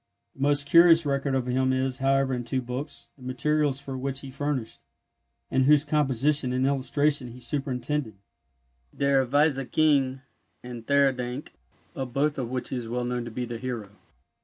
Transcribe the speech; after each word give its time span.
The 0.35 0.41
most 0.41 0.65
curious 0.65 1.05
record 1.05 1.35
of 1.35 1.45
him 1.45 1.71
is, 1.71 1.99
however, 1.99 2.33
in 2.33 2.43
two 2.43 2.59
books, 2.59 3.11
the 3.17 3.21
materials 3.21 3.79
for 3.79 3.95
which 3.95 4.21
he 4.21 4.31
furnished, 4.31 4.83
and 5.51 5.65
whose 5.65 5.83
composition 5.83 6.51
and 6.53 6.65
illustration 6.65 7.27
he 7.27 7.39
superintended, 7.39 8.15
Der 8.97 9.27
Weise 9.27 9.71
King, 9.71 10.21
and 10.63 10.87
Theurdank, 10.87 11.51
of 11.93 12.13
both 12.13 12.39
of 12.39 12.49
which 12.49 12.69
he 12.69 12.77
is 12.77 12.89
well 12.89 13.05
known 13.05 13.25
to 13.25 13.29
be 13.29 13.45
the 13.45 13.59
hero. 13.59 13.91